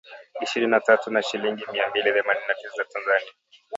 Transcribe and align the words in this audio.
ishirini 0.41 0.71
na 0.71 0.79
tatu 0.79 1.11
na 1.11 1.21
shilingi 1.23 1.65
mia 1.71 1.89
mbili 1.89 2.11
themanini 2.13 2.47
na 2.47 2.53
tisa 2.53 2.75
za 2.77 2.83
Tanzania 2.85 3.31